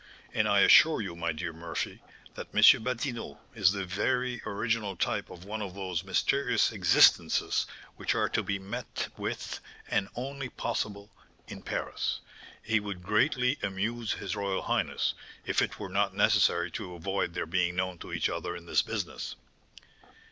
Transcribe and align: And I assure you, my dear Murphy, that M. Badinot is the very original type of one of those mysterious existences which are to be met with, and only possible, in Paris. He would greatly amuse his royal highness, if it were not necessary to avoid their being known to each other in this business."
And 0.33 0.47
I 0.49 0.61
assure 0.61 0.99
you, 0.99 1.15
my 1.15 1.31
dear 1.31 1.53
Murphy, 1.53 2.01
that 2.33 2.47
M. 2.55 2.83
Badinot 2.83 3.37
is 3.53 3.71
the 3.71 3.85
very 3.85 4.41
original 4.47 4.95
type 4.95 5.29
of 5.29 5.45
one 5.45 5.61
of 5.61 5.75
those 5.75 6.03
mysterious 6.03 6.71
existences 6.71 7.67
which 7.97 8.15
are 8.15 8.27
to 8.29 8.41
be 8.41 8.57
met 8.57 9.09
with, 9.15 9.59
and 9.91 10.09
only 10.15 10.49
possible, 10.49 11.11
in 11.47 11.61
Paris. 11.61 12.19
He 12.63 12.79
would 12.79 13.03
greatly 13.03 13.59
amuse 13.61 14.13
his 14.13 14.35
royal 14.35 14.63
highness, 14.63 15.13
if 15.45 15.61
it 15.61 15.77
were 15.77 15.87
not 15.87 16.15
necessary 16.15 16.71
to 16.71 16.95
avoid 16.95 17.35
their 17.35 17.45
being 17.45 17.75
known 17.75 17.99
to 17.99 18.11
each 18.11 18.27
other 18.27 18.55
in 18.55 18.65
this 18.65 18.81
business." 18.81 19.35